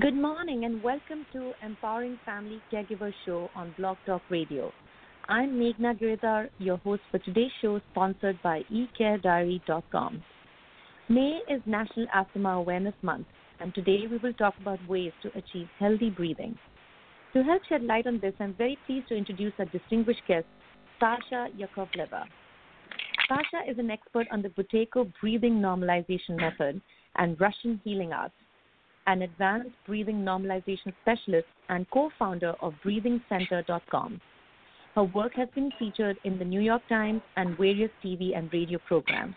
Good 0.00 0.16
morning 0.16 0.64
and 0.64 0.82
welcome 0.82 1.24
to 1.32 1.52
Empowering 1.64 2.18
Family 2.26 2.60
Caregiver 2.70 3.14
Show 3.24 3.48
on 3.54 3.72
Blog 3.78 3.96
Talk 4.04 4.20
Radio. 4.28 4.70
I'm 5.28 5.52
Meghna 5.52 5.98
Giridhar, 5.98 6.50
your 6.58 6.76
host 6.78 7.02
for 7.10 7.18
today's 7.20 7.52
show, 7.62 7.80
sponsored 7.92 8.36
by 8.42 8.62
eCareDiary.com. 8.70 10.22
May 11.08 11.40
is 11.48 11.62
National 11.64 12.06
Asthma 12.12 12.48
Awareness 12.50 12.94
Month, 13.00 13.26
and 13.60 13.74
today 13.74 14.00
we 14.10 14.18
will 14.18 14.34
talk 14.34 14.54
about 14.60 14.86
ways 14.86 15.12
to 15.22 15.28
achieve 15.38 15.68
healthy 15.78 16.10
breathing. 16.10 16.58
To 17.32 17.42
help 17.42 17.62
shed 17.66 17.84
light 17.84 18.06
on 18.06 18.18
this, 18.20 18.34
I'm 18.38 18.54
very 18.54 18.76
pleased 18.86 19.08
to 19.08 19.16
introduce 19.16 19.54
our 19.58 19.66
distinguished 19.66 20.22
guest, 20.28 20.46
Sasha 21.00 21.46
Yakovleva. 21.56 22.24
Sasha 23.28 23.70
is 23.70 23.78
an 23.78 23.90
expert 23.90 24.26
on 24.30 24.42
the 24.42 24.50
Buteyko 24.50 25.10
breathing 25.20 25.54
normalization 25.54 26.36
method 26.36 26.82
and 27.16 27.40
Russian 27.40 27.80
healing 27.82 28.12
arts, 28.12 28.34
an 29.06 29.22
advanced 29.22 29.74
breathing 29.86 30.16
normalization 30.16 30.92
specialist 31.02 31.46
and 31.68 31.88
co-founder 31.90 32.54
of 32.60 32.74
breathingcenter.com. 32.84 34.20
Her 34.94 35.04
work 35.04 35.34
has 35.34 35.48
been 35.54 35.70
featured 35.78 36.18
in 36.24 36.38
the 36.38 36.44
New 36.44 36.60
York 36.60 36.82
Times 36.88 37.20
and 37.36 37.56
various 37.56 37.90
TV 38.04 38.36
and 38.36 38.52
radio 38.52 38.78
programs. 38.86 39.34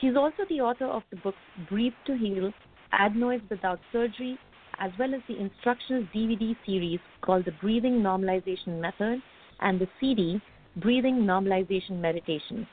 She 0.00 0.08
is 0.08 0.16
also 0.16 0.44
the 0.48 0.60
author 0.60 0.86
of 0.86 1.02
the 1.10 1.16
books 1.16 1.38
Breathe 1.68 1.92
to 2.06 2.16
Heal, 2.16 2.52
Adenoids 2.92 3.44
Without 3.50 3.78
Surgery, 3.92 4.38
as 4.80 4.90
well 4.98 5.14
as 5.14 5.20
the 5.28 5.38
instructional 5.38 6.06
DVD 6.14 6.56
series 6.66 6.98
called 7.20 7.44
The 7.44 7.52
Breathing 7.60 8.00
Normalization 8.00 8.80
Method 8.80 9.22
and 9.60 9.80
the 9.80 9.88
CD 10.00 10.40
Breathing 10.76 11.18
Normalization 11.18 12.00
Meditation. 12.00 12.66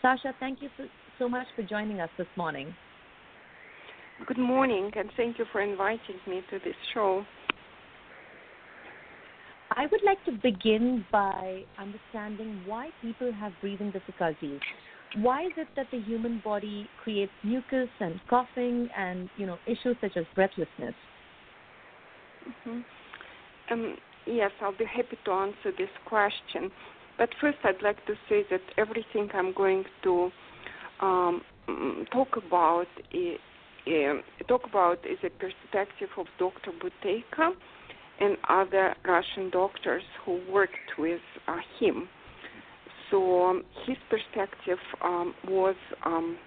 Sasha, 0.00 0.34
thank 0.40 0.62
you 0.62 0.68
so, 0.76 0.84
so 1.18 1.28
much 1.28 1.46
for 1.54 1.62
joining 1.62 2.00
us 2.00 2.10
this 2.16 2.26
morning. 2.36 2.74
Good 4.26 4.38
morning, 4.38 4.90
and 4.94 5.10
thank 5.16 5.38
you 5.38 5.44
for 5.50 5.60
inviting 5.60 6.16
me 6.28 6.42
to 6.50 6.58
this 6.60 6.76
show. 6.94 7.24
I 9.76 9.86
would 9.90 10.02
like 10.04 10.22
to 10.26 10.32
begin 10.32 11.04
by 11.10 11.62
understanding 11.78 12.62
why 12.66 12.90
people 13.00 13.32
have 13.32 13.52
breathing 13.60 13.90
difficulties. 13.90 14.60
Why 15.16 15.46
is 15.46 15.52
it 15.56 15.68
that 15.76 15.86
the 15.90 16.00
human 16.00 16.40
body 16.44 16.88
creates 17.02 17.32
mucus 17.42 17.88
and 18.00 18.20
coughing 18.28 18.88
and 18.96 19.28
you 19.36 19.46
know 19.46 19.58
issues 19.66 19.96
such 20.00 20.16
as 20.16 20.24
breathlessness? 20.34 20.94
Mm-hmm. 22.48 22.80
Um, 23.72 23.96
yes, 24.26 24.50
I'll 24.60 24.76
be 24.76 24.84
happy 24.84 25.18
to 25.24 25.30
answer 25.32 25.72
this 25.76 25.90
question. 26.06 26.70
But 27.18 27.30
first, 27.40 27.58
I'd 27.64 27.82
like 27.82 28.04
to 28.06 28.14
say 28.28 28.44
that 28.50 28.60
everything 28.78 29.28
I'm 29.34 29.52
going 29.52 29.84
to 30.04 30.30
um, 31.00 31.42
talk 32.12 32.36
about 32.36 32.86
is, 33.12 33.38
talk 34.48 34.62
about 34.68 34.98
is 35.04 35.18
a 35.24 35.30
perspective 35.30 36.08
of 36.16 36.26
Dr. 36.38 36.72
Buteyko 36.72 37.52
and 38.20 38.36
other 38.48 38.94
Russian 39.04 39.50
doctors 39.50 40.02
who 40.24 40.40
worked 40.50 40.98
with 40.98 41.20
uh, 41.48 41.56
him. 41.80 42.08
So 43.10 43.44
um, 43.44 43.62
his 43.86 43.96
perspective 44.08 44.78
um, 45.02 45.34
was 45.46 45.74
um, 46.04 46.38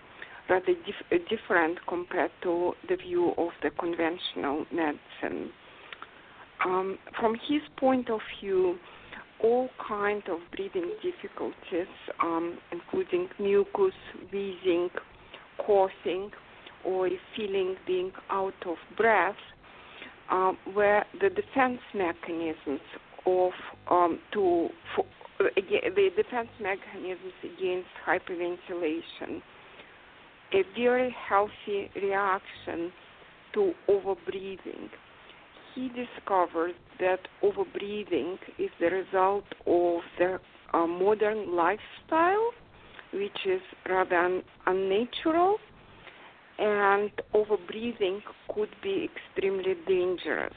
rather 0.49 0.73
dif- 0.85 1.27
different 1.29 1.79
compared 1.87 2.31
to 2.43 2.73
the 2.87 2.95
view 2.95 3.33
of 3.37 3.49
the 3.61 3.69
conventional 3.71 4.65
medicine. 4.71 5.51
Um, 6.63 6.97
from 7.19 7.35
his 7.47 7.61
point 7.77 8.09
of 8.09 8.21
view, 8.41 8.77
all 9.43 9.69
kinds 9.87 10.23
of 10.29 10.39
breathing 10.55 10.91
difficulties, 11.03 11.91
um, 12.23 12.57
including 12.71 13.27
mucus, 13.39 13.93
wheezing, 14.31 14.89
coughing, 15.65 16.31
or 16.85 17.09
feeling 17.35 17.75
being 17.85 18.11
out 18.29 18.53
of 18.65 18.77
breath, 18.97 19.35
uh, 20.31 20.53
were 20.75 21.03
the 21.21 21.29
defense 21.29 21.79
mechanisms 21.93 22.81
of 23.25 23.51
um, 23.89 24.19
to 24.33 24.69
for, 24.95 25.05
the 25.39 26.09
defense 26.15 26.49
mechanisms 26.61 27.33
against 27.43 27.89
hyperventilation. 28.07 29.41
A 30.53 30.63
very 30.77 31.13
healthy 31.27 31.89
reaction 31.95 32.91
to 33.53 33.73
overbreathing 33.89 34.89
he 35.75 35.89
discovered 35.89 36.73
that 36.99 37.19
overbreathing 37.43 38.37
is 38.57 38.69
the 38.79 38.87
result 38.87 39.43
of 39.67 39.99
the 40.17 40.39
uh, 40.73 40.87
modern 40.87 41.55
lifestyle, 41.55 42.51
which 43.13 43.37
is 43.45 43.61
rather 43.87 44.15
un- 44.15 44.43
unnatural, 44.65 45.57
and 46.57 47.11
overbreathing 47.33 48.19
could 48.53 48.69
be 48.81 49.09
extremely 49.09 49.75
dangerous. 49.87 50.53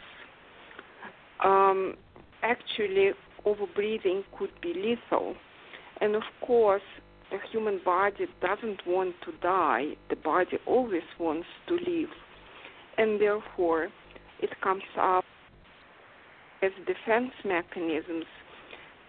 Um, 1.45 1.95
actually, 2.43 3.11
overbreathing 3.47 4.23
could 4.39 4.53
be 4.61 4.75
lethal, 4.75 5.35
and 6.01 6.15
of 6.15 6.23
course, 6.45 6.83
the 7.31 7.39
human 7.51 7.81
body 7.85 8.27
doesn't 8.41 8.87
want 8.87 9.15
to 9.25 9.33
die. 9.43 9.97
The 10.09 10.17
body 10.17 10.59
always 10.67 11.03
wants 11.19 11.47
to 11.69 11.75
live, 11.75 12.11
and 12.97 13.21
therefore 13.21 13.89
it 14.41 14.51
comes 14.63 14.83
up 14.99 15.25
as 16.63 16.71
defense 16.87 17.33
mechanisms 17.45 18.25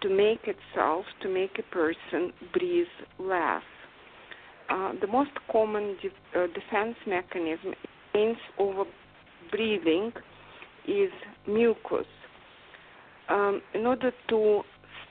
to 0.02 0.08
make 0.08 0.40
itself, 0.46 1.04
to 1.22 1.28
make 1.28 1.58
a 1.58 1.74
person 1.74 2.32
breathe 2.52 2.86
less. 3.18 3.62
Uh, 4.70 4.92
the 5.00 5.06
most 5.06 5.30
common 5.50 5.96
de- 6.00 6.40
uh, 6.40 6.46
defense 6.48 6.94
mechanism 7.06 7.74
against 8.14 8.40
over 8.58 8.84
breathing 9.50 10.12
is 10.86 11.10
mucus. 11.46 12.06
Um, 13.28 13.60
in 13.74 13.86
order 13.86 14.12
to 14.28 14.62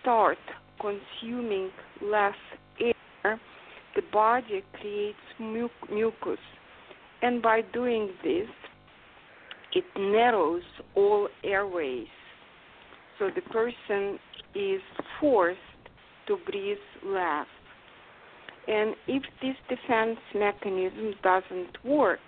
start 0.01 0.37
consuming 0.79 1.71
less 2.01 2.35
air, 2.79 3.39
the 3.95 4.01
body 4.13 4.63
creates 4.79 5.17
mu- 5.39 5.67
mucus. 5.91 6.39
And 7.21 7.41
by 7.41 7.61
doing 7.73 8.11
this, 8.23 8.47
it 9.73 9.83
narrows 9.97 10.63
all 10.95 11.27
airways. 11.43 12.07
So 13.17 13.29
the 13.33 13.41
person 13.41 14.19
is 14.55 14.81
forced 15.19 15.59
to 16.27 16.37
breathe 16.49 16.77
less. 17.05 17.47
And 18.69 18.95
if 19.07 19.23
this 19.41 19.55
defense 19.67 20.19
mechanism 20.35 21.15
doesn't 21.23 21.83
work, 21.83 22.19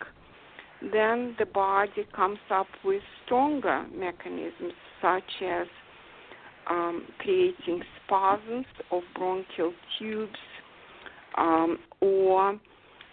then 0.82 1.36
the 1.38 1.46
body 1.46 2.08
comes 2.16 2.40
up 2.50 2.66
with 2.84 3.04
stronger 3.24 3.86
mechanisms 3.94 4.74
such 5.00 5.44
as 5.46 5.68
um, 6.68 7.06
creating 7.20 7.84
spasms 8.04 8.66
of 8.92 9.04
bronchial 9.16 9.74
tubes 10.00 10.40
um, 11.38 11.78
or 12.02 12.60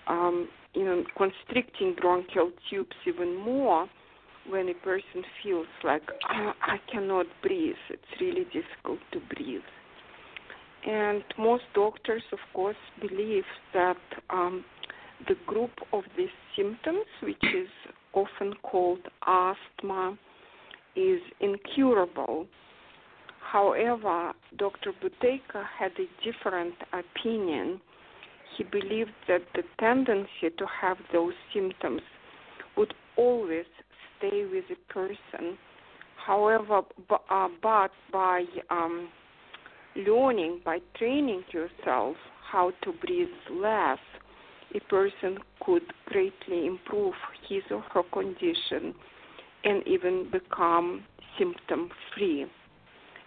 um, 0.07 0.49
you 0.75 0.85
know, 0.85 1.05
constricting 1.17 1.95
bronchial 2.01 2.51
tubes 2.71 2.97
even 3.07 3.37
more 3.37 3.87
when 4.49 4.71
a 4.71 4.75
person 4.75 5.23
feels 5.43 5.67
like 5.85 6.03
oh, 6.31 6.53
I 6.63 6.79
cannot 6.91 7.27
breathe, 7.43 7.77
it's 7.91 8.21
really 8.21 8.45
difficult 8.45 9.01
to 9.13 9.21
breathe. 9.35 9.61
And 10.89 11.23
most 11.39 11.65
doctors, 11.75 12.23
of 12.33 12.39
course, 12.55 12.77
believe 12.99 13.45
that 13.75 13.99
um, 14.31 14.65
the 15.29 15.35
group 15.47 15.73
of 15.93 16.05
these 16.17 16.29
symptoms, 16.57 17.05
which 17.23 17.45
is 17.55 17.69
often 18.15 18.55
called 18.63 19.01
asthma, 19.27 20.17
is 20.97 21.21
incurable. 21.41 22.47
However, 23.53 24.33
Dr. 24.57 24.93
Buteyko 25.03 25.63
had 25.79 25.93
a 25.99 26.09
different 26.25 26.75
opinion. 26.95 27.83
He 28.57 28.65
believed 28.65 29.13
that 29.29 29.43
the 29.55 29.65
tendency 29.79 30.49
to 30.57 30.67
have 30.81 30.97
those 31.13 31.35
symptoms 31.53 32.01
would 32.79 32.95
always 33.17 33.67
stay 34.17 34.47
with 34.51 34.65
a 34.71 34.93
person. 34.93 35.59
However, 36.27 36.81
b- 37.11 37.17
uh, 37.29 37.49
but 37.63 37.91
by 38.11 38.45
um, 38.71 39.09
learning, 39.97 40.61
by 40.65 40.79
training 40.97 41.45
yourself 41.53 42.17
how 42.51 42.73
to 42.83 42.93
breathe 42.93 43.29
less, 43.51 43.99
a 44.75 44.81
person 44.89 45.39
could 45.65 45.83
greatly 46.07 46.67
improve 46.67 47.15
his 47.49 47.63
or 47.71 47.81
her 47.93 48.03
condition 48.13 48.95
and 49.65 49.87
even 49.87 50.31
become 50.31 51.03
symptom 51.39 51.91
free. 52.15 52.47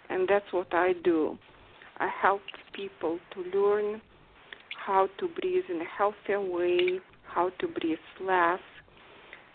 And 0.09 0.27
that's 0.27 0.51
what 0.51 0.73
I 0.73 0.93
do. 1.03 1.37
I 1.97 2.09
help 2.21 2.41
people 2.73 3.19
to 3.33 3.57
learn 3.57 4.01
how 4.85 5.07
to 5.19 5.27
breathe 5.39 5.65
in 5.69 5.81
a 5.81 5.85
healthier 5.85 6.41
way, 6.41 6.99
how 7.27 7.51
to 7.59 7.67
breathe 7.67 7.97
less, 8.19 8.59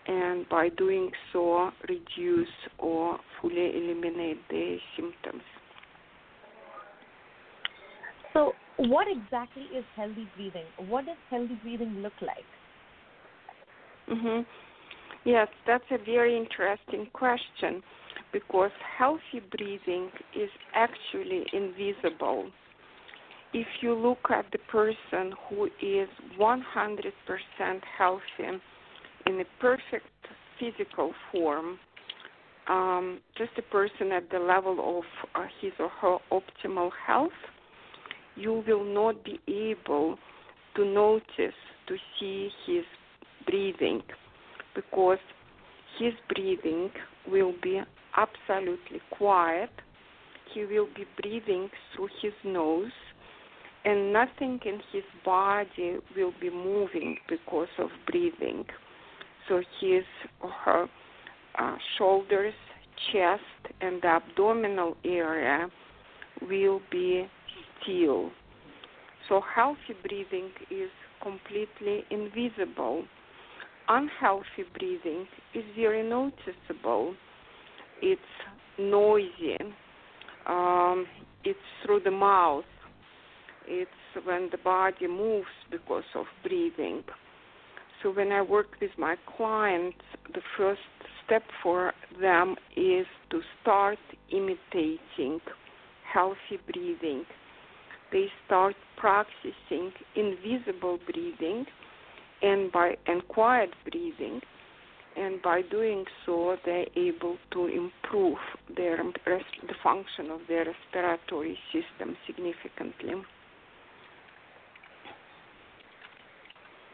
and 0.06 0.48
by 0.48 0.68
doing 0.68 1.10
so, 1.32 1.70
reduce 1.88 2.48
or 2.78 3.18
fully 3.40 3.76
eliminate 3.76 4.38
the 4.48 4.78
symptoms. 4.94 5.42
So, 8.36 8.52
what 8.76 9.06
exactly 9.10 9.62
is 9.74 9.84
healthy 9.96 10.28
breathing? 10.36 10.66
What 10.88 11.06
does 11.06 11.16
healthy 11.30 11.58
breathing 11.62 12.02
look 12.02 12.12
like? 12.20 12.44
Mm-hmm. 14.10 14.42
Yes, 15.24 15.48
that's 15.66 15.84
a 15.90 15.96
very 16.04 16.36
interesting 16.36 17.08
question 17.14 17.82
because 18.34 18.70
healthy 18.98 19.40
breathing 19.56 20.10
is 20.38 20.50
actually 20.74 21.46
invisible. 21.54 22.50
If 23.54 23.66
you 23.80 23.94
look 23.94 24.18
at 24.28 24.44
the 24.52 24.58
person 24.70 25.32
who 25.48 25.64
is 25.82 26.08
100% 26.38 26.60
healthy 27.96 28.60
in 29.26 29.40
a 29.40 29.44
perfect 29.60 30.12
physical 30.60 31.14
form, 31.32 31.78
um, 32.68 33.20
just 33.38 33.52
a 33.56 33.62
person 33.62 34.12
at 34.12 34.28
the 34.30 34.38
level 34.38 34.98
of 34.98 35.04
uh, 35.34 35.46
his 35.62 35.72
or 35.78 35.88
her 35.88 36.18
optimal 36.30 36.90
health, 37.06 37.30
you 38.36 38.62
will 38.66 38.84
not 38.84 39.24
be 39.24 39.40
able 39.48 40.16
to 40.76 40.84
notice, 40.84 41.54
to 41.86 41.96
see 42.18 42.50
his 42.66 42.84
breathing, 43.46 44.02
because 44.74 45.18
his 45.98 46.12
breathing 46.34 46.90
will 47.28 47.54
be 47.62 47.80
absolutely 48.16 49.00
quiet. 49.10 49.70
He 50.52 50.64
will 50.64 50.88
be 50.94 51.04
breathing 51.20 51.70
through 51.94 52.08
his 52.20 52.32
nose, 52.44 52.92
and 53.84 54.12
nothing 54.12 54.60
in 54.64 54.80
his 54.92 55.04
body 55.24 55.96
will 56.16 56.32
be 56.40 56.50
moving 56.50 57.16
because 57.28 57.68
of 57.78 57.88
breathing. 58.06 58.64
So 59.48 59.62
his 59.80 60.04
or 60.40 60.50
her 60.50 60.86
uh, 61.58 61.76
shoulders, 61.96 62.54
chest, 63.12 63.74
and 63.80 64.02
the 64.02 64.08
abdominal 64.08 64.96
area 65.04 65.68
will 66.42 66.80
be 66.90 67.26
still. 67.86 68.30
So 69.28 69.40
healthy 69.54 69.94
breathing 70.02 70.50
is 70.70 70.90
completely 71.22 72.04
invisible. 72.10 73.04
Unhealthy 73.88 74.64
breathing 74.78 75.26
is 75.54 75.64
very 75.76 76.08
noticeable. 76.08 77.14
It's 78.02 78.20
noisy. 78.78 79.56
Um, 80.46 81.06
it's 81.44 81.58
through 81.84 82.00
the 82.04 82.10
mouth. 82.10 82.64
It's 83.66 83.90
when 84.24 84.48
the 84.52 84.58
body 84.58 85.08
moves 85.08 85.46
because 85.70 86.04
of 86.14 86.26
breathing. 86.42 87.02
So 88.02 88.12
when 88.12 88.30
I 88.30 88.42
work 88.42 88.66
with 88.80 88.90
my 88.98 89.16
clients, 89.36 89.96
the 90.32 90.42
first 90.56 90.80
step 91.24 91.42
for 91.62 91.92
them 92.20 92.54
is 92.76 93.06
to 93.30 93.40
start 93.62 93.98
imitating 94.30 95.40
healthy 96.12 96.60
breathing. 96.72 97.24
They 98.12 98.26
start 98.46 98.74
practicing 98.96 99.92
invisible 100.14 100.98
breathing 101.10 101.66
and 102.42 102.70
by 102.70 102.96
and 103.06 103.26
quiet 103.28 103.70
breathing 103.90 104.40
and 105.16 105.40
by 105.42 105.62
doing 105.62 106.04
so 106.24 106.56
they're 106.64 106.86
able 106.96 107.36
to 107.52 107.66
improve 107.66 108.36
their 108.76 108.96
the 108.96 109.74
function 109.82 110.30
of 110.30 110.40
their 110.48 110.66
respiratory 110.66 111.58
system 111.72 112.16
significantly. 112.26 113.14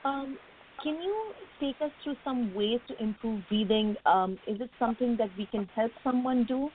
Um, 0.05 0.37
can 0.83 0.95
you 1.01 1.33
take 1.61 1.77
us 1.81 1.91
through 2.03 2.17
some 2.25 2.55
ways 2.55 2.81
to 2.89 3.01
improve 3.03 3.43
breathing? 3.49 3.97
Um, 4.07 4.39
is 4.47 4.61
it 4.61 4.71
something 4.79 5.17
that 5.19 5.29
we 5.39 5.47
can 5.47 5.69
help 5.77 5.93
someone 6.03 6.45
do? 6.45 6.71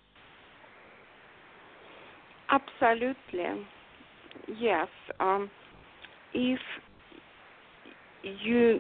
Absolutely, 2.50 3.66
yes. 4.60 4.88
Um, 5.20 5.50
if 6.34 6.60
you, 8.44 8.80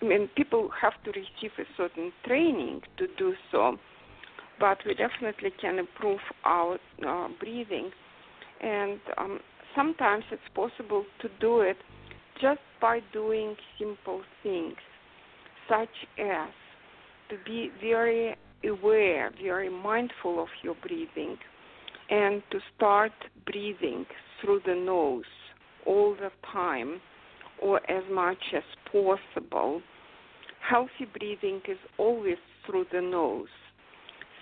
I 0.00 0.04
mean, 0.04 0.28
people 0.36 0.70
have 0.80 0.92
to 1.04 1.10
receive 1.10 1.52
a 1.58 1.64
certain 1.76 2.12
training 2.26 2.82
to 2.98 3.06
do 3.18 3.34
so, 3.50 3.76
but 4.60 4.78
we 4.86 4.94
definitely 4.94 5.50
can 5.60 5.78
improve 5.78 6.20
our 6.44 6.78
uh, 7.06 7.28
breathing, 7.40 7.90
and 8.60 9.00
um, 9.18 9.40
sometimes 9.74 10.24
it's 10.30 10.42
possible 10.54 11.04
to 11.20 11.28
do 11.40 11.60
it 11.60 11.76
just 12.40 12.60
by 12.80 13.00
doing 13.12 13.56
simple 13.78 14.22
things, 14.42 14.76
such 15.68 15.88
as 16.18 16.50
to 17.30 17.36
be 17.44 17.70
very 17.80 18.36
aware, 18.64 19.30
very 19.42 19.70
mindful 19.70 20.42
of 20.42 20.48
your 20.62 20.76
breathing, 20.86 21.36
and 22.12 22.42
to 22.50 22.58
start 22.76 23.12
breathing 23.46 24.04
through 24.40 24.60
the 24.66 24.74
nose 24.74 25.24
all 25.86 26.14
the 26.14 26.30
time 26.52 27.00
or 27.60 27.78
as 27.90 28.04
much 28.12 28.36
as 28.54 28.62
possible. 28.92 29.80
Healthy 30.68 31.08
breathing 31.18 31.62
is 31.66 31.78
always 31.98 32.36
through 32.66 32.84
the 32.92 33.00
nose. 33.00 33.48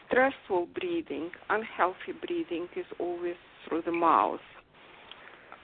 Stressful 0.08 0.66
breathing, 0.78 1.30
unhealthy 1.48 2.12
breathing 2.26 2.66
is 2.76 2.86
always 2.98 3.36
through 3.68 3.82
the 3.86 3.92
mouth. 3.92 4.40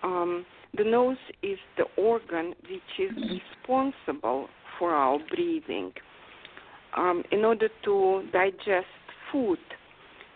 Um, 0.04 0.46
the 0.76 0.84
nose 0.84 1.16
is 1.42 1.58
the 1.76 1.84
organ 2.00 2.54
which 2.70 3.00
is 3.00 3.10
responsible 3.66 4.48
for 4.78 4.92
our 4.92 5.18
breathing. 5.34 5.90
Um, 6.96 7.24
in 7.32 7.44
order 7.44 7.68
to 7.84 8.22
digest 8.32 8.86
food, 9.32 9.58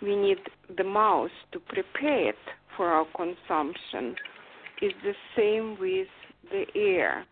we 0.03 0.17
need 0.17 0.39
the 0.77 0.85
mouth 0.85 1.31
to 1.53 1.61
prepare 1.61 2.31
it 2.31 2.37
for 2.77 2.87
our 2.87 3.07
consumption. 3.17 4.17
It's 4.81 4.95
the 5.03 5.15
same 5.37 5.79
with 5.79 6.09
the 6.51 6.65
air. 6.75 7.25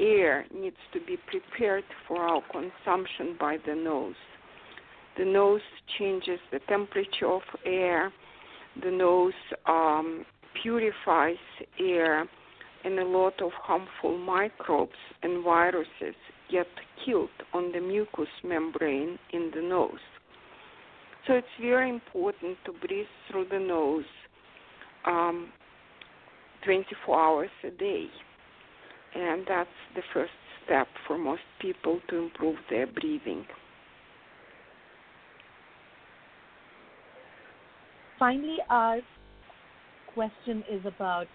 Air 0.00 0.46
needs 0.54 0.76
to 0.92 1.00
be 1.00 1.16
prepared 1.26 1.84
for 2.06 2.22
our 2.22 2.42
consumption 2.50 3.36
by 3.38 3.58
the 3.66 3.74
nose. 3.74 4.14
The 5.18 5.24
nose 5.24 5.60
changes 5.98 6.38
the 6.52 6.60
temperature 6.60 7.26
of 7.26 7.42
air. 7.66 8.12
The 8.82 8.90
nose 8.90 9.32
um, 9.66 10.24
purifies 10.62 11.36
air, 11.80 12.28
and 12.84 12.98
a 12.98 13.04
lot 13.04 13.42
of 13.42 13.50
harmful 13.52 14.16
microbes 14.16 14.92
and 15.22 15.42
viruses 15.42 16.14
get 16.50 16.68
killed 17.04 17.28
on 17.52 17.72
the 17.72 17.80
mucous 17.80 18.28
membrane 18.44 19.18
in 19.32 19.50
the 19.54 19.60
nose. 19.60 19.98
So 21.28 21.34
it's 21.34 21.46
very 21.60 21.90
important 21.90 22.56
to 22.64 22.72
breathe 22.72 23.06
through 23.30 23.48
the 23.50 23.58
nose 23.58 24.04
um, 25.04 25.50
24 26.64 27.20
hours 27.20 27.50
a 27.64 27.70
day. 27.70 28.06
And 29.14 29.44
that's 29.46 29.68
the 29.94 30.00
first 30.14 30.32
step 30.64 30.86
for 31.06 31.18
most 31.18 31.42
people 31.60 32.00
to 32.08 32.16
improve 32.16 32.56
their 32.70 32.86
breathing. 32.86 33.44
Finally, 38.18 38.56
our 38.70 38.98
question 40.14 40.64
is 40.70 40.80
about 40.86 41.26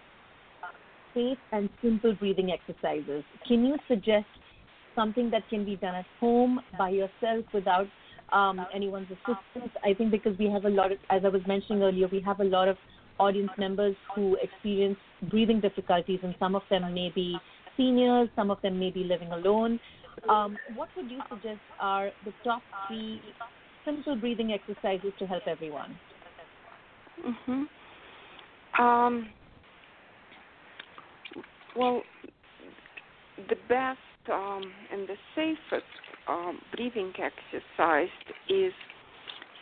safe 1.14 1.38
and 1.52 1.70
simple 1.84 2.14
breathing 2.16 2.52
exercises. 2.52 3.24
Can 3.48 3.64
you 3.64 3.78
suggest 3.88 4.26
something 4.96 5.30
that 5.30 5.48
can 5.50 5.64
be 5.64 5.76
done 5.76 5.96
at 5.96 6.06
home 6.20 6.60
by 6.80 6.90
yourself 6.90 7.46
without 7.54 7.88
um, 8.32 8.66
anyone's 8.74 9.08
assistance? 9.12 9.72
I 9.84 9.94
think 9.94 10.12
because 10.12 10.38
we 10.38 10.50
have 10.50 10.66
a 10.66 10.70
lot 10.70 10.92
of, 10.92 10.98
as 11.10 11.24
I 11.26 11.30
was 11.30 11.42
mentioning 11.48 11.84
earlier, 11.84 12.08
we 12.08 12.22
have 12.22 12.40
a 12.40 12.44
lot 12.46 12.68
of 12.68 12.78
audience 13.20 13.52
members 13.58 13.96
who 14.16 14.38
experience 14.42 14.98
breathing 15.30 15.60
difficulties, 15.60 16.20
and 16.24 16.36
some 16.40 16.56
of 16.56 16.64
them 16.70 16.94
may 16.94 17.12
be 17.14 17.38
seniors, 17.78 18.30
some 18.36 18.52
of 18.52 18.62
them 18.62 18.80
may 18.80 18.92
be 18.92 19.04
living 19.04 19.32
alone. 19.32 19.80
Um, 20.30 20.58
what 20.76 20.90
would 20.96 21.10
you 21.10 21.20
suggest 21.30 21.60
are 21.80 22.12
the 22.26 22.34
top 22.44 22.62
three 22.88 23.22
simple 23.86 24.16
breathing 24.16 24.54
exercises 24.54 25.12
to 25.20 25.26
help 25.26 25.44
everyone? 25.48 25.96
Mm-hmm. 27.26 28.84
Um, 28.84 29.30
well, 31.76 32.02
the 33.50 33.56
best 33.68 34.00
um, 34.32 34.64
and 34.92 35.08
the 35.08 35.16
safest 35.36 35.86
um, 36.28 36.60
breathing 36.76 37.12
exercise 37.12 38.14
is 38.50 38.74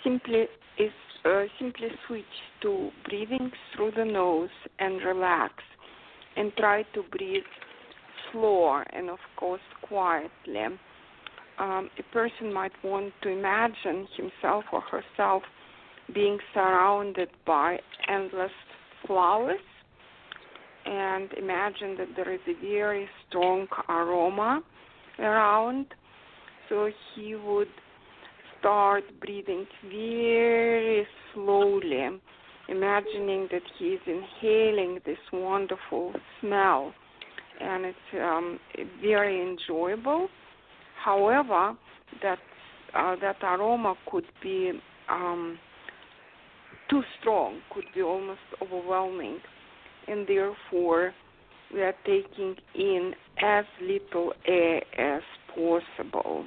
simply 0.03 0.45
is 0.77 0.91
uh, 1.25 1.43
simply 1.59 1.87
switch 2.07 2.23
to 2.61 2.89
breathing 3.07 3.51
through 3.75 3.91
the 3.95 4.05
nose 4.05 4.49
and 4.79 5.03
relax, 5.03 5.53
and 6.35 6.51
try 6.57 6.83
to 6.93 7.03
breathe 7.15 7.43
slower 8.31 8.85
and 8.93 9.09
of 9.09 9.19
course 9.37 9.61
quietly. 9.81 10.77
Um, 11.59 11.89
a 11.99 12.13
person 12.13 12.51
might 12.51 12.71
want 12.83 13.13
to 13.21 13.29
imagine 13.29 14.07
himself 14.17 14.63
or 14.71 14.81
herself 14.81 15.43
being 16.13 16.39
surrounded 16.53 17.29
by 17.45 17.77
endless 18.09 18.51
flowers 19.05 19.59
and 20.85 21.31
imagine 21.33 21.95
that 21.97 22.07
there 22.15 22.33
is 22.33 22.39
a 22.47 22.53
very 22.61 23.07
strong 23.27 23.67
aroma 23.89 24.61
around. 25.19 25.87
So 26.69 26.89
he 27.15 27.35
would 27.35 27.67
start 28.59 29.03
breathing 29.19 29.65
very 29.83 31.05
slowly, 31.33 32.07
imagining 32.69 33.47
that 33.51 33.61
he 33.77 33.85
is 33.85 34.01
inhaling 34.05 34.99
this 35.05 35.17
wonderful 35.33 36.13
smell, 36.39 36.93
and 37.59 37.85
it's 37.85 37.97
um, 38.13 38.59
very 39.01 39.41
enjoyable. 39.41 40.29
However, 41.03 41.75
that 42.21 42.39
uh, 42.95 43.15
that 43.21 43.37
aroma 43.41 43.95
could 44.09 44.25
be 44.43 44.71
um, 45.09 45.57
too 46.89 47.01
strong, 47.19 47.59
could 47.73 47.85
be 47.95 48.01
almost 48.01 48.39
overwhelming, 48.61 49.39
and 50.11 50.27
therefore 50.27 51.13
we 51.73 51.81
are 51.81 51.95
taking 52.05 52.55
in 52.75 53.13
as 53.41 53.63
little 53.81 54.33
air 54.45 54.81
as 54.99 55.21
possible. 55.55 56.45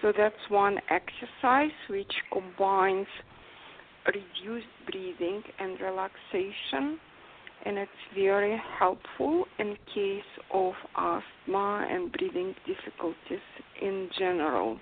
So 0.00 0.12
that's 0.16 0.34
one 0.48 0.78
exercise 0.90 1.76
which 1.88 2.12
combines 2.32 3.06
reduced 4.06 4.66
breathing 4.90 5.42
and 5.58 5.78
relaxation, 5.80 6.98
and 7.64 7.76
it's 7.76 7.90
very 8.14 8.60
helpful 8.78 9.44
in 9.58 9.76
case 9.94 10.22
of 10.52 10.72
asthma 10.96 11.86
and 11.90 12.10
breathing 12.12 12.54
difficulties 12.66 13.44
in 13.82 14.08
general. 14.18 14.78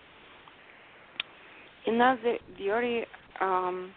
Another 1.86 2.38
very 2.58 3.04
um, 3.40 3.90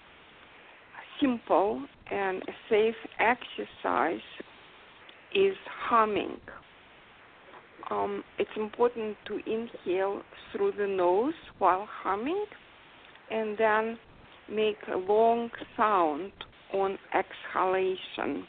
simple 1.22 1.84
and 2.12 2.42
a 2.44 2.54
safe 2.70 2.96
exercise 3.20 4.22
is 5.36 5.56
humming. 5.90 6.38
Um, 7.90 8.24
it's 8.38 8.50
important 8.58 9.16
to 9.28 9.38
inhale 9.38 10.22
through 10.52 10.74
the 10.78 10.88
nose 10.88 11.34
while 11.58 11.88
humming 12.04 12.46
and 13.32 13.58
then 13.58 13.98
make 14.50 14.78
a 14.94 14.98
long 14.98 15.50
sound 15.76 16.32
on 16.74 16.98
exhalation. 17.14 18.46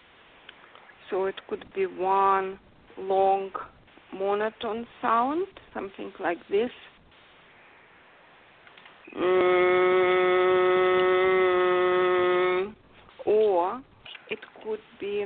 So 1.10 1.26
it 1.26 1.36
could 1.48 1.64
be 1.74 1.86
one 1.86 2.58
long 2.98 3.50
monotone 4.12 4.86
sound, 5.00 5.46
something 5.72 6.12
like 6.20 6.38
this. 6.50 6.70
Or 9.16 10.57
it 14.30 14.38
could 14.62 14.80
be, 15.00 15.24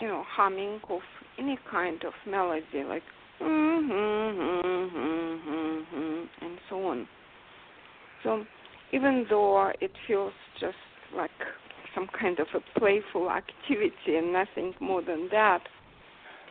you 0.00 0.08
know, 0.08 0.24
humming 0.26 0.80
of 0.88 1.00
any 1.38 1.58
kind 1.70 2.02
of 2.04 2.12
melody, 2.26 2.84
like 2.86 3.02
mm-hmm, 3.40 4.64
and 6.44 6.58
so 6.68 6.86
on. 6.86 7.08
So 8.22 8.44
even 8.92 9.26
though 9.28 9.72
it 9.80 9.92
feels 10.06 10.32
just 10.60 10.76
like 11.14 11.30
some 11.94 12.08
kind 12.18 12.38
of 12.38 12.46
a 12.54 12.78
playful 12.78 13.30
activity 13.30 14.16
and 14.16 14.32
nothing 14.32 14.74
more 14.80 15.02
than 15.02 15.28
that, 15.30 15.60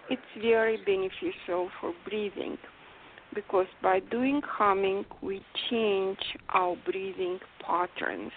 it's 0.10 0.22
very 0.42 0.78
beneficial 0.86 1.70
for 1.80 1.94
breathing 2.08 2.58
because 3.34 3.68
by 3.84 4.00
doing 4.00 4.42
humming, 4.46 5.06
we 5.22 5.42
change 5.70 6.18
our 6.50 6.76
breathing 6.86 7.40
patterns. 7.66 8.32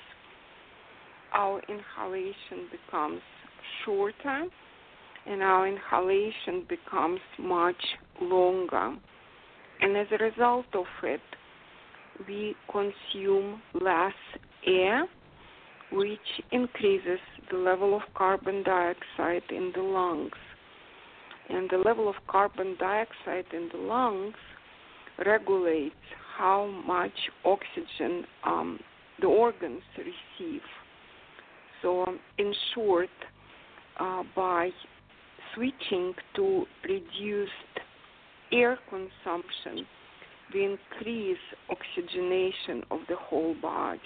Our 1.33 1.61
inhalation 1.69 2.69
becomes 2.71 3.21
shorter 3.85 4.47
and 5.27 5.43
our 5.43 5.69
inhalation 5.69 6.65
becomes 6.69 7.21
much 7.39 7.83
longer. 8.21 8.97
And 9.81 9.97
as 9.97 10.07
a 10.11 10.23
result 10.23 10.67
of 10.75 10.87
it, 11.03 11.21
we 12.27 12.57
consume 12.71 13.63
less 13.75 14.13
air, 14.67 15.07
which 15.93 16.19
increases 16.51 17.21
the 17.51 17.59
level 17.59 17.95
of 17.95 18.03
carbon 18.15 18.63
dioxide 18.65 19.43
in 19.51 19.73
the 19.75 19.83
lungs. 19.83 20.33
And 21.51 21.69
the 21.71 21.79
level 21.79 22.09
of 22.09 22.17
carbon 22.29 22.77
dioxide 22.79 23.47
in 23.53 23.69
the 23.73 23.79
lungs 23.79 24.35
regulates 25.25 25.95
how 26.37 26.67
much 26.87 27.13
oxygen 27.45 28.25
um, 28.45 28.81
the 29.21 29.27
organs 29.27 29.83
receive. 29.97 30.63
So, 31.83 32.05
um, 32.05 32.19
in 32.39 32.53
short, 32.75 33.09
uh, 33.99 34.23
by 34.35 34.71
switching 35.55 36.15
to 36.37 36.65
reduced 36.85 37.53
air 38.53 38.79
consumption, 38.89 39.87
we 40.53 40.65
increase 40.65 41.39
oxygenation 41.71 42.83
of 42.91 43.01
the 43.09 43.17
whole 43.17 43.55
body. 43.61 44.01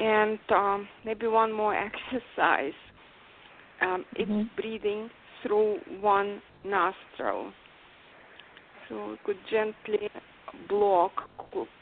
And 0.00 0.38
um, 0.50 0.88
maybe 1.04 1.26
one 1.26 1.52
more 1.52 1.74
exercise. 2.14 2.72
Um, 3.80 4.04
it's 4.14 4.30
mm-hmm. 4.30 4.60
breathing 4.60 5.10
through 5.42 5.78
one 6.00 6.40
nostril. 6.64 7.52
So 8.88 9.10
we 9.10 9.16
could 9.24 9.36
gently 9.50 10.08
block, 10.68 11.12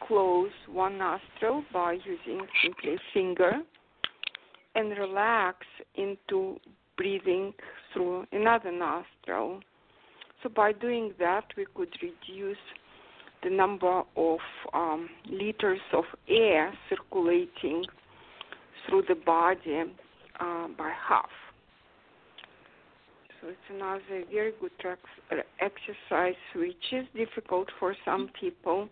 close 0.07 0.51
one 0.69 0.99
nostril 0.99 1.65
by 1.73 1.93
using 1.93 2.47
simply 2.63 2.97
finger 3.13 3.53
and 4.75 4.91
relax 4.91 5.59
into 5.95 6.59
breathing 6.97 7.53
through 7.93 8.25
another 8.33 8.71
nostril. 8.71 9.61
So 10.43 10.49
by 10.49 10.73
doing 10.73 11.13
that, 11.19 11.45
we 11.57 11.67
could 11.75 11.95
reduce 12.03 12.59
the 13.43 13.51
number 13.51 14.03
of 14.17 14.39
um, 14.75 15.09
liters 15.31 15.81
of 15.93 16.05
air 16.29 16.73
circulating 16.89 17.85
through 18.89 19.03
the 19.09 19.15
body 19.15 19.85
uh, 20.41 20.69
by 20.77 20.93
half. 21.09 21.31
It's 23.49 23.71
another 23.71 24.25
very 24.31 24.53
good 24.61 24.73
exercise, 25.61 26.35
which 26.55 26.75
is 26.93 27.07
difficult 27.15 27.69
for 27.79 27.95
some 28.05 28.31
people 28.39 28.89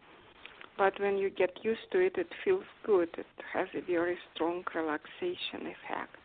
but 0.77 0.99
when 1.01 1.19
you 1.19 1.31
get 1.31 1.51
used 1.63 1.81
to 1.93 2.01
it, 2.01 2.15
it 2.17 2.27
feels 2.45 2.65
good. 2.85 3.09
It 3.17 3.27
has 3.53 3.69
a 3.75 3.81
very 3.81 4.17
strong 4.35 4.65
relaxation 4.75 5.61
effect. 5.63 6.17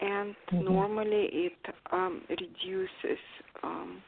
And 0.00 0.34
mm-hmm. 0.52 0.64
normally 0.64 1.28
it 1.32 1.74
um, 1.90 2.22
reduces 2.28 3.18
um, 3.62 4.02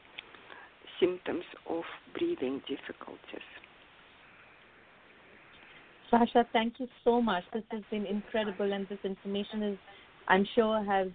symptoms 0.99 1.43
of 1.69 1.83
breathing 2.17 2.61
difficulties. 2.67 3.47
Sasha, 6.09 6.45
thank 6.53 6.75
you 6.79 6.87
so 7.03 7.21
much. 7.21 7.43
This 7.53 7.63
has 7.71 7.81
been 7.89 8.05
incredible, 8.05 8.71
and 8.71 8.87
this 8.89 8.99
information 9.03 9.63
is, 9.63 9.77
I'm 10.27 10.45
sure, 10.55 10.83
has 10.83 11.07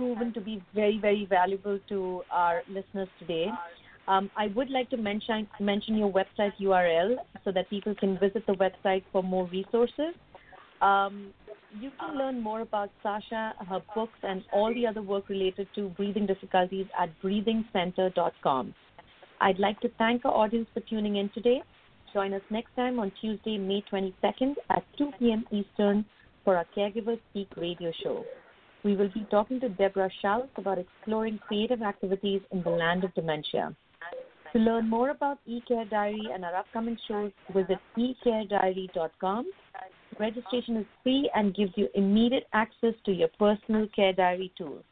proven 0.00 0.32
to 0.32 0.40
be 0.40 0.62
very, 0.74 0.98
very 0.98 1.26
valuable 1.28 1.78
to 1.90 2.22
our 2.30 2.62
listeners 2.68 3.08
today. 3.18 3.48
Um, 4.08 4.30
I 4.34 4.46
would 4.56 4.70
like 4.70 4.88
to 4.90 4.96
mention 4.96 5.46
mention 5.60 5.98
your 5.98 6.10
website 6.10 6.54
URL 6.58 7.16
so 7.44 7.52
that 7.52 7.68
people 7.68 7.94
can 7.94 8.18
visit 8.18 8.46
the 8.46 8.54
website 8.54 9.04
for 9.12 9.22
more 9.22 9.46
resources. 9.48 10.14
Um, 10.80 11.34
you 11.78 11.90
can 12.00 12.16
learn 12.16 12.40
more 12.40 12.62
about 12.62 12.90
Sasha, 13.02 13.52
her 13.68 13.82
books, 13.94 14.18
and 14.22 14.42
all 14.54 14.72
the 14.74 14.86
other 14.86 15.02
work 15.02 15.28
related 15.28 15.68
to 15.74 15.90
breathing 15.90 16.26
difficulties 16.26 16.86
at 16.98 17.10
breathingcenter.com. 17.22 18.74
I'd 19.42 19.58
like 19.58 19.80
to 19.80 19.90
thank 19.98 20.24
our 20.24 20.32
audience 20.32 20.68
for 20.72 20.80
tuning 20.80 21.16
in 21.16 21.28
today. 21.34 21.62
Join 22.14 22.32
us 22.32 22.42
next 22.50 22.74
time 22.74 22.98
on 22.98 23.12
Tuesday, 23.20 23.58
May 23.58 23.84
22nd 23.92 24.54
at 24.70 24.82
2 24.96 25.10
p.m. 25.18 25.44
Eastern 25.52 26.06
for 26.44 26.56
our 26.56 26.66
Caregivers 26.76 27.20
Speak 27.30 27.48
radio 27.56 27.92
show. 28.02 28.24
We 28.82 28.96
will 28.96 29.10
be 29.10 29.26
talking 29.30 29.60
to 29.60 29.68
Deborah 29.68 30.10
Schultz 30.22 30.48
about 30.56 30.78
exploring 30.78 31.38
creative 31.46 31.82
activities 31.82 32.40
in 32.50 32.62
the 32.62 32.70
land 32.70 33.04
of 33.04 33.14
dementia. 33.14 33.76
To 34.52 34.58
learn 34.58 34.88
more 34.88 35.10
about 35.10 35.38
eCare 35.48 35.88
Diary 35.88 36.28
and 36.32 36.44
our 36.44 36.56
upcoming 36.56 36.96
shows, 37.06 37.30
visit 37.54 37.78
ecarediary.com. 37.96 39.50
Registration 40.18 40.76
is 40.78 40.86
free 41.02 41.30
and 41.34 41.54
gives 41.54 41.72
you 41.76 41.88
immediate 41.94 42.46
access 42.52 42.94
to 43.04 43.12
your 43.12 43.28
personal 43.38 43.86
care 43.94 44.12
diary 44.12 44.52
tools. 44.58 44.82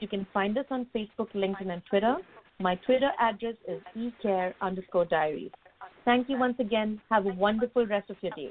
You 0.00 0.08
can 0.08 0.26
find 0.32 0.56
us 0.58 0.66
on 0.70 0.86
Facebook, 0.94 1.32
LinkedIn, 1.34 1.70
and 1.70 1.82
Twitter. 1.88 2.16
My 2.58 2.74
Twitter 2.76 3.10
address 3.18 3.54
is 3.68 3.80
ecare 3.96 4.54
underscore 4.60 5.04
diaries. 5.04 5.50
Thank 6.04 6.28
you 6.28 6.38
once 6.38 6.56
again. 6.58 7.00
Have 7.10 7.26
a 7.26 7.34
wonderful 7.34 7.86
rest 7.86 8.10
of 8.10 8.16
your 8.22 8.32
day. 8.32 8.50